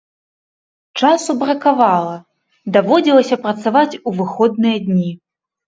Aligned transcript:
Часу 1.01 1.31
бракавала, 1.43 2.17
даводзілася 2.79 3.35
працаваць 3.47 3.87
у 4.07 4.17
выходныя 4.19 4.77
дні. 4.91 5.09